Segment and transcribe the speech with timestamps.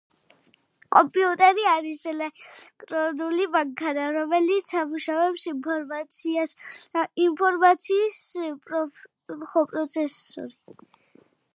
[0.95, 6.57] კომპიუტერი აირს ელექტრონული მანქანა, რომელიც ამუშავებს ინფორმაციას–
[7.27, 8.19] ინფორმაციის
[9.53, 10.59] პროცესორი